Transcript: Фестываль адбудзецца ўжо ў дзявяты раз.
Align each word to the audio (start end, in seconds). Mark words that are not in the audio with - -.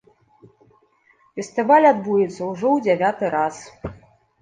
Фестываль 1.41 1.89
адбудзецца 1.91 2.43
ўжо 2.55 2.67
ў 2.75 2.85
дзявяты 2.89 3.25
раз. 3.41 3.55